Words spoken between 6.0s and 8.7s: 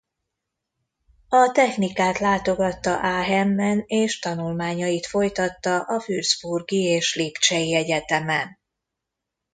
würzburgi és lipcsei egyetemen.